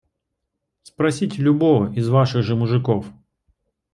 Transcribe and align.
Спросите 0.81 1.43
любого 1.43 1.93
из 1.93 2.09
ваших 2.09 2.41
же 2.41 2.55
мужиков. 2.55 3.05